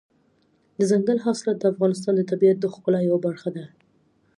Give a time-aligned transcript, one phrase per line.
[0.77, 3.65] دځنګل حاصلات د افغانستان د طبیعت د ښکلا یوه برخه ده.